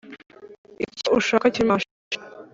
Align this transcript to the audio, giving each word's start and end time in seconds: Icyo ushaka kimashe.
Icyo 0.85 1.09
ushaka 1.19 1.45
kimashe. 1.55 1.89